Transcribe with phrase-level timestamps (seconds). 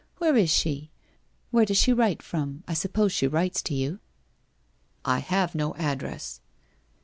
[0.17, 0.89] Where is she?
[1.51, 2.63] Where does she write from?
[2.67, 3.99] I suppose she writes to you?''
[5.15, 6.41] I have no address.'